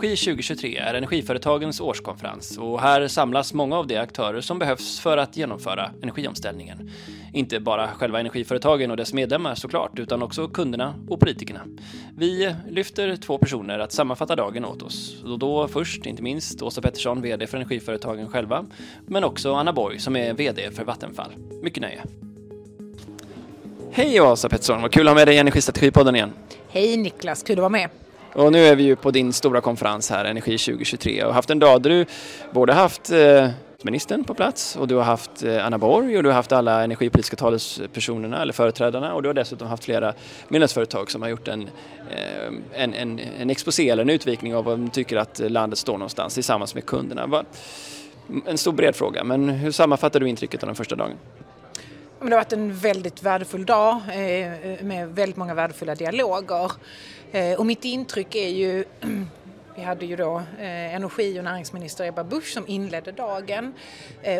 [0.00, 5.16] Energi 2023 är energiföretagens årskonferens och här samlas många av de aktörer som behövs för
[5.16, 6.90] att genomföra energiomställningen.
[7.32, 11.60] Inte bara själva energiföretagen och dess medlemmar såklart, utan också kunderna och politikerna.
[12.16, 15.22] Vi lyfter två personer att sammanfatta dagen åt oss.
[15.24, 18.66] Och då först, inte minst, Åsa Pettersson, VD för energiföretagen själva,
[19.06, 21.30] men också Anna Borg som är VD för Vattenfall.
[21.62, 22.02] Mycket nöje.
[23.92, 26.32] Hej Åsa Pettersson, vad kul att ha med dig i Energistrategipodden igen.
[26.68, 27.90] Hej Niklas, kul att vara med.
[28.34, 31.58] Och nu är vi ju på din stora konferens här, Energi 2023, och haft en
[31.58, 32.06] dag där du
[32.50, 33.48] både haft eh,
[33.82, 36.84] ministern på plats och du har haft eh, Anna Borg och du har haft alla
[36.84, 40.14] energipolitiska talespersonerna eller företrädarna och du har dessutom haft flera
[40.48, 41.62] medlemsföretag som har gjort en,
[42.10, 45.92] eh, en, en, en exposé eller en utvikning av vad de tycker att landet står
[45.92, 47.44] någonstans tillsammans med kunderna.
[48.46, 51.12] En stor bred fråga, men hur sammanfattar du intrycket av den första dagen?
[52.22, 56.72] Det har varit en väldigt värdefull dag eh, med väldigt många värdefulla dialoger.
[57.32, 58.84] Eh, och mitt intryck är ju
[59.76, 63.74] vi hade ju då eh, energi och näringsminister Ebba Busch som inledde dagen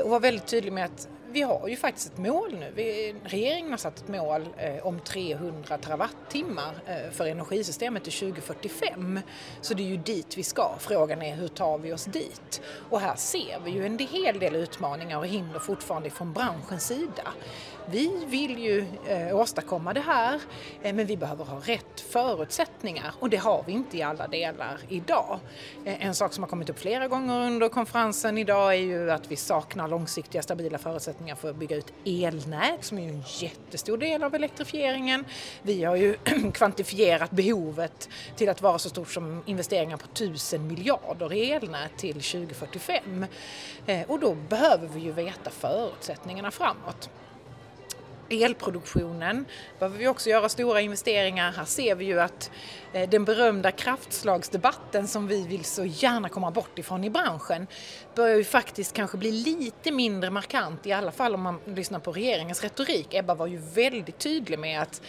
[0.04, 2.72] och var väldigt tydlig med att vi har ju faktiskt ett mål nu.
[2.74, 4.48] Vi, regeringen har satt ett mål
[4.82, 6.74] om 300 terawattimmar
[7.12, 9.20] för energisystemet till 2045.
[9.60, 10.74] Så det är ju dit vi ska.
[10.78, 12.60] Frågan är hur tar vi oss dit?
[12.90, 17.32] Och här ser vi ju en hel del utmaningar och hinder fortfarande från branschens sida.
[17.86, 20.40] Vi vill ju eh, åstadkomma det här
[20.82, 24.78] eh, men vi behöver ha rätt förutsättningar och det har vi inte i alla delar
[24.88, 25.38] idag.
[25.84, 29.30] Eh, en sak som har kommit upp flera gånger under konferensen idag är ju att
[29.30, 33.98] vi saknar långsiktiga stabila förutsättningar för att bygga ut elnät som är ju en jättestor
[33.98, 35.24] del av elektrifieringen.
[35.62, 36.16] Vi har ju
[36.54, 42.14] kvantifierat behovet till att vara så stort som investeringar på tusen miljarder i elnät till
[42.14, 43.26] 2045
[43.86, 47.10] eh, och då behöver vi ju veta förutsättningarna framåt
[48.30, 49.44] elproduktionen
[49.78, 51.52] behöver vi också göra stora investeringar.
[51.52, 52.50] Här ser vi ju att
[52.92, 57.66] eh, den berömda kraftslagsdebatten som vi vill så gärna komma bort ifrån i branschen
[58.14, 62.12] börjar ju faktiskt kanske bli lite mindre markant, i alla fall om man lyssnar på
[62.12, 63.14] regeringens retorik.
[63.14, 65.02] Ebba var ju väldigt tydlig med att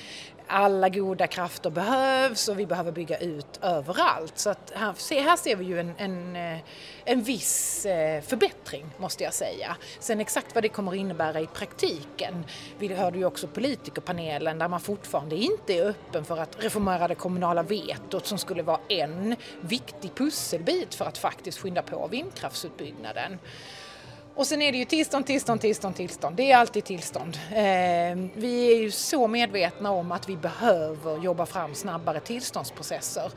[0.52, 4.38] alla goda krafter behövs och vi behöver bygga ut överallt.
[4.38, 6.60] Så att här, här ser vi ju en, en, eh,
[7.06, 9.76] en viss eh, förbättring måste jag säga.
[10.00, 12.46] Sen exakt vad det kommer innebära i praktiken.
[12.80, 17.16] Vi hörde ju också politikerpanelen där man fortfarande inte är öppen för att reformera det
[17.16, 23.40] kommunala vetot som skulle vara en viktig pusselbit för att faktiskt skynda på vindkraftsutbyggnaden.
[24.36, 26.36] Och sen är det ju tillstånd, tillstånd, tillstånd, tillstånd.
[26.36, 27.38] Det är alltid tillstånd.
[27.52, 33.32] Eh, vi är ju så medvetna om att vi behöver jobba fram snabbare tillståndsprocesser.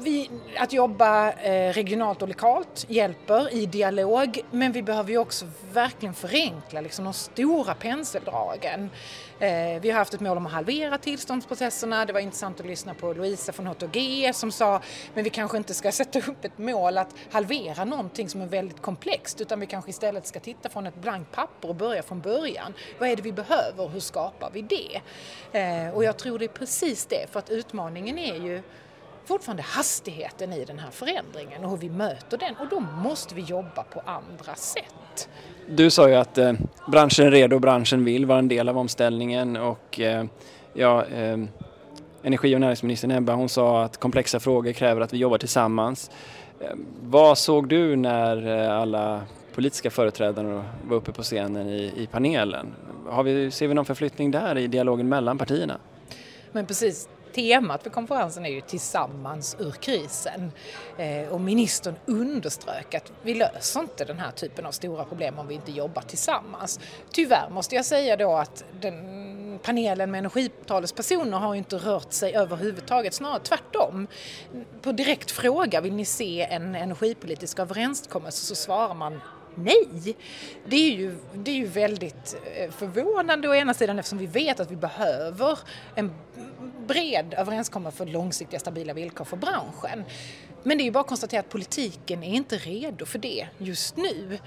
[0.00, 5.46] Vi, att jobba eh, regionalt och lokalt hjälper i dialog men vi behöver ju också
[5.72, 8.90] verkligen förenkla liksom, de stora penseldragen.
[9.38, 12.04] Eh, vi har haft ett mål om att halvera tillståndsprocesserna.
[12.04, 14.80] Det var intressant att lyssna på Louisa från HTG som sa
[15.14, 18.82] men vi kanske inte ska sätta upp ett mål att halvera någonting som är väldigt
[18.82, 22.74] komplext utan vi kanske istället ska titta från ett blankt papper och börja från början.
[22.98, 25.00] Vad är det vi behöver och hur skapar vi det?
[25.58, 28.62] Eh, och jag tror det är precis det för att utmaningen är ju
[29.26, 33.42] fortfarande hastigheten i den här förändringen och hur vi möter den och då måste vi
[33.42, 35.28] jobba på andra sätt.
[35.68, 36.52] Du sa ju att eh,
[36.86, 40.24] branschen är redo och branschen vill vara en del av omställningen och eh,
[40.72, 41.38] ja, eh,
[42.22, 46.10] energi och näringsministern Ebba hon sa att komplexa frågor kräver att vi jobbar tillsammans.
[46.60, 46.70] Eh,
[47.02, 49.22] vad såg du när eh, alla
[49.54, 52.74] politiska företrädare var uppe på scenen i, i panelen?
[53.08, 55.78] Har vi, ser vi någon förflyttning där i dialogen mellan partierna?
[56.52, 60.52] Men precis, temat för konferensen är ju tillsammans ur krisen.
[60.98, 65.48] Eh, och ministern underströk att vi löser inte den här typen av stora problem om
[65.48, 66.80] vi inte jobbar tillsammans.
[67.10, 73.14] Tyvärr måste jag säga då att den panelen med energitalespersoner har inte rört sig överhuvudtaget,
[73.14, 74.06] snarare tvärtom.
[74.82, 79.20] På direkt fråga, vill ni se en energipolitisk överenskommelse, så svarar man
[79.54, 80.16] nej.
[80.66, 84.60] Det är ju, det är ju väldigt eh, förvånande å ena sidan eftersom vi vet
[84.60, 85.58] att vi behöver
[85.94, 86.12] en
[86.86, 90.04] bred överenskommelse för långsiktiga stabila villkor för branschen.
[90.62, 93.96] Men det är ju bara att konstatera att politiken är inte redo för det just
[93.96, 94.38] nu.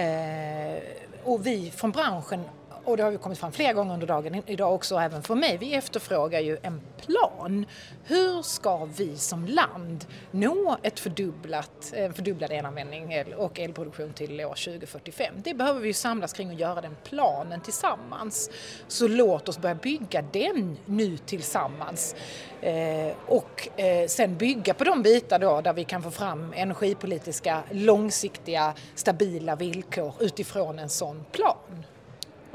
[0.00, 0.82] Eh,
[1.24, 2.44] och vi från branschen
[2.86, 5.56] och det har ju kommit fram flera gånger under dagen idag också, även för mig,
[5.56, 7.66] vi efterfrågar ju en plan.
[8.04, 14.54] Hur ska vi som land nå ett fördubblat, en fördubblad elanvändning och elproduktion till år
[14.54, 15.34] 2045?
[15.36, 18.50] Det behöver vi ju samlas kring och göra den planen tillsammans.
[18.88, 22.14] Så låt oss börja bygga den nu tillsammans.
[22.60, 27.62] Eh, och eh, sen bygga på de bitar då där vi kan få fram energipolitiska,
[27.70, 31.86] långsiktiga, stabila villkor utifrån en sån plan.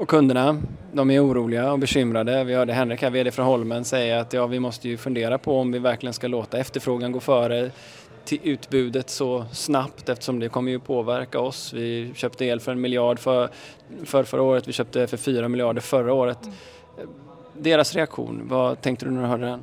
[0.02, 0.62] Och kunderna,
[0.92, 2.44] de är oroliga och bekymrade.
[2.44, 5.58] Vi hörde Henrik här, VD från Holmen, säga att ja, vi måste ju fundera på
[5.58, 7.70] om vi verkligen ska låta efterfrågan gå före
[8.24, 11.72] till utbudet så snabbt eftersom det kommer ju påverka oss.
[11.72, 13.48] Vi köpte el för en miljard för,
[14.04, 16.44] för förra året, vi köpte för fyra miljarder förra året.
[16.44, 17.08] Mm.
[17.58, 19.60] Deras reaktion, vad tänkte du när du hörde den?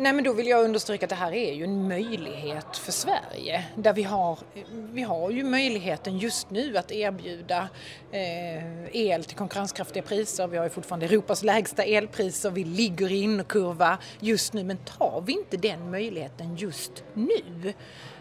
[0.00, 3.64] Nej men då vill jag understryka att det här är ju en möjlighet för Sverige.
[3.76, 4.38] Där vi har,
[4.72, 7.68] vi har ju möjligheten just nu att erbjuda
[8.12, 10.46] eh, el till konkurrenskraftiga priser.
[10.46, 15.22] Vi har ju fortfarande Europas lägsta elpriser, vi ligger i innerkurva just nu men tar
[15.26, 17.72] vi inte den möjligheten just nu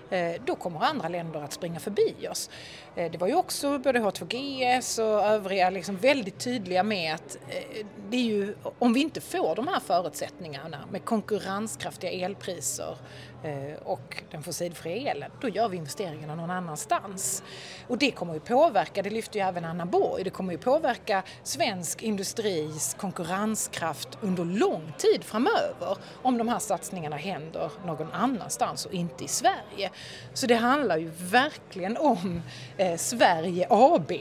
[0.10, 2.50] Eh, då kommer andra länder att springa förbi oss.
[2.96, 7.86] Eh, det var ju också både H2GS och övriga liksom väldigt tydliga med att eh,
[8.10, 12.98] det är ju, om vi inte får de här förutsättningarna med konkurrenskraftiga elpriser
[13.44, 17.44] Eh, och den fossilfria elen, då gör vi investeringarna någon annanstans.
[17.88, 21.24] Och det kommer ju påverka, det lyfter ju även Anna Borg, det kommer ju påverka
[21.44, 28.94] svensk industris konkurrenskraft under lång tid framöver om de här satsningarna händer någon annanstans och
[28.94, 29.90] inte i Sverige.
[30.34, 32.42] Så det handlar ju verkligen om
[32.78, 34.12] eh, Sverige AB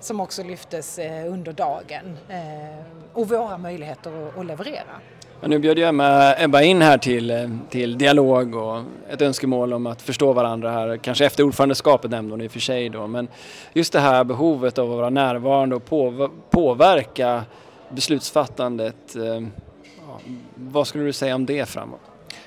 [0.00, 5.00] som också lyftes eh, under dagen eh, och våra möjligheter att, att leverera.
[5.40, 9.86] Men nu bjöd jag med Ebba in här till, till dialog och ett önskemål om
[9.86, 13.28] att förstå varandra här, kanske efter ordförandeskapet nämnde hon i och för sig då, men
[13.72, 15.84] just det här behovet av att vara närvarande och
[16.50, 17.42] påverka
[17.88, 19.16] beslutsfattandet.
[19.16, 20.20] Eh, ja,
[20.54, 22.00] vad skulle du säga om det framåt?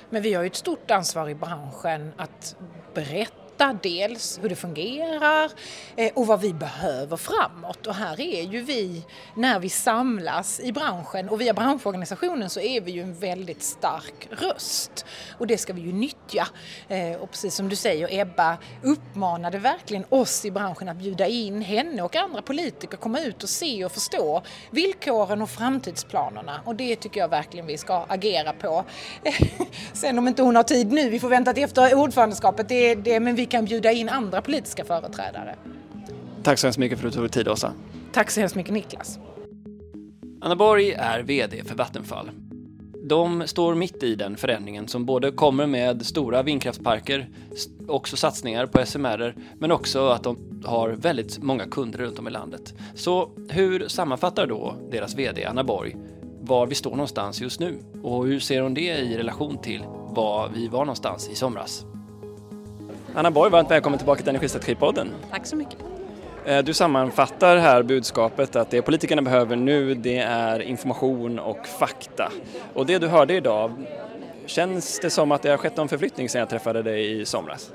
[0.10, 2.56] Men vi har ju ett stort ansvar i branschen att
[2.94, 3.41] berätta
[3.84, 5.52] dels hur det fungerar
[5.96, 7.88] eh, och vad vi behöver framåt.
[7.88, 9.06] Och här är ju vi,
[9.36, 14.28] när vi samlas i branschen och via branschorganisationen så är vi ju en väldigt stark
[14.32, 15.06] röst.
[15.38, 16.48] Och det ska vi ju nyttja.
[16.88, 21.62] Eh, och precis som du säger, Ebba uppmanade verkligen oss i branschen att bjuda in
[21.62, 24.42] henne och andra politiker, komma ut och se och förstå
[24.72, 26.62] villkoren och framtidsplanerna.
[26.66, 28.86] Och det tycker jag verkligen vi ska agera på.
[29.94, 33.20] Sen om inte hon har tid nu, vi får vänta till efter ordförandeskapet, det, det,
[33.20, 35.56] men vi kan bjuda in andra politiska företrädare.
[36.44, 37.74] Tack så hemskt mycket för att du tog dig tid Åsa.
[38.12, 39.20] Tack så hemskt mycket Niklas.
[40.42, 42.32] Anna Borg är VD för Vattenfall.
[43.04, 47.30] De står mitt i den förändringen som både kommer med stora vindkraftsparker,
[47.88, 52.32] också satsningar på SMR, men också att de har väldigt många kunder runt om i
[52.32, 52.74] landet.
[52.96, 55.96] Så hur sammanfattar då deras VD Anna Borg
[56.42, 60.50] var vi står någonstans just nu och hur ser hon det i relation till var
[60.50, 61.86] vi var någonstans i somras?
[63.16, 65.14] Anna Borg, varmt välkommen tillbaka till Energistrategipodden.
[65.32, 65.78] Tack så mycket.
[66.46, 72.32] Eh, du sammanfattar här budskapet att det politikerna behöver nu det är information och fakta.
[72.74, 73.86] Och det du hörde idag,
[74.46, 77.72] känns det som att det har skett någon förflyttning sedan jag träffade dig i somras?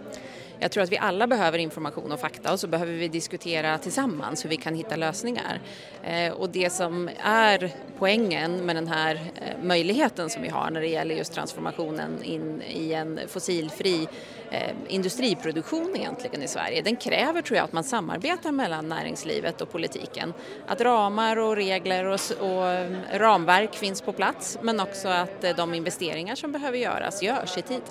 [0.58, 4.44] Jag tror att vi alla behöver information och fakta och så behöver vi diskutera tillsammans
[4.44, 5.60] hur vi kan hitta lösningar.
[6.02, 10.80] Eh, och det som är poängen med den här eh, möjligheten som vi har när
[10.80, 14.08] det gäller just transformationen in i en fossilfri
[14.50, 19.72] Eh, industriproduktion egentligen i Sverige, den kräver tror jag att man samarbetar mellan näringslivet och
[19.72, 20.32] politiken.
[20.66, 25.56] Att ramar och regler och, och eh, ramverk finns på plats men också att eh,
[25.56, 27.82] de investeringar som behöver göras görs i tid.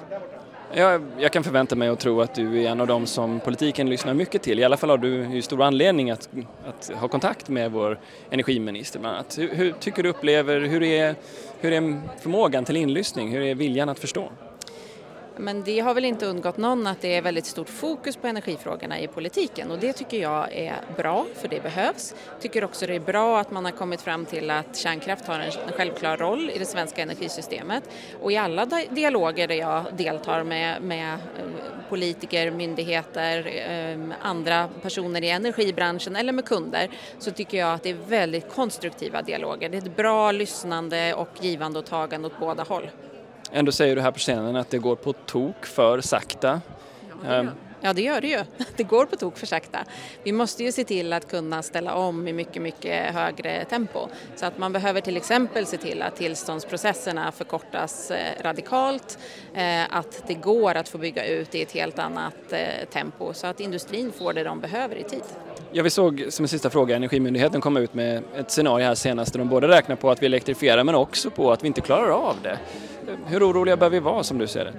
[0.74, 3.90] Jag, jag, kan förvänta mig att tro att du är en av dem som politiken
[3.90, 4.60] lyssnar mycket till.
[4.60, 6.30] I alla fall har du ju stor anledning att,
[6.66, 8.00] att ha kontakt med vår
[8.30, 9.38] energiminister bland annat.
[9.38, 11.16] Hur, hur tycker du upplever, hur är,
[11.60, 14.32] hur är förmågan till inlyssning, hur är viljan att förstå?
[15.38, 19.00] Men det har väl inte undgått någon att det är väldigt stort fokus på energifrågorna
[19.00, 22.16] i politiken och det tycker jag är bra för det behövs.
[22.42, 25.52] Tycker också det är bra att man har kommit fram till att kärnkraft har en
[25.52, 27.84] självklar roll i det svenska energisystemet
[28.22, 31.20] och i alla dialoger där jag deltar med, med eh,
[31.90, 36.90] politiker, myndigheter, ehm, andra personer i energibranschen eller med kunder
[37.20, 39.70] så tycker jag att det är väldigt konstruktiva dialoger.
[39.70, 42.90] Det är ett bra lyssnande och givande och tagande åt båda håll.
[43.56, 46.62] Ändå säger du här på scenen att det går på tok för sakta.
[47.10, 47.50] Ja, det, ehm.
[47.82, 48.40] ja, det gör det ju.
[48.78, 49.80] Det går på tok för sakta.
[50.24, 54.00] Vi måste ju se till att kunna ställa om i mycket, mycket högre tempo.
[54.36, 59.20] Så att man behöver till exempel se till att tillståndsprocesserna förkortas eh, radikalt,
[59.54, 62.60] eh, att det går att få bygga ut i ett helt annat eh,
[62.94, 65.24] tempo så att industrin får det de behöver i tid.
[65.72, 69.34] Ja, vi såg som en sista fråga Energimyndigheten komma ut med ett scenario här senast
[69.34, 72.10] där de både räknar på att vi elektrifierar men också på att vi inte klarar
[72.10, 72.60] av det.
[73.26, 74.74] Hur oroliga bör vi vara som du ser det?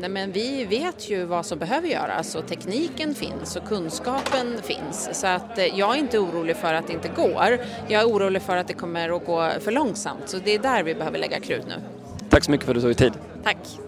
[0.00, 5.08] Nej, men vi vet ju vad som behöver göras och tekniken finns och kunskapen finns.
[5.12, 7.58] Så att eh, jag är inte orolig för att det inte går.
[7.88, 10.22] Jag är orolig för att det kommer att gå för långsamt.
[10.26, 11.74] Så det är där vi behöver lägga krut nu.
[12.28, 13.12] Tack så mycket för att du tog dig tid.
[13.44, 13.87] Tack.